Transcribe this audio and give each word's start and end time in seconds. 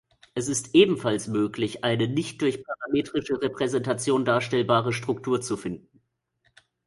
Es 0.33 0.47
ist 0.47 0.73
ebenfalls 0.73 1.27
möglich, 1.27 1.83
eine 1.83 2.07
nicht 2.07 2.41
durch 2.41 2.63
parametrische 2.63 3.39
Repräsentation 3.39 4.25
darstellbare 4.25 4.93
Struktur 4.93 5.41
zu 5.41 5.57
finden. 5.57 6.01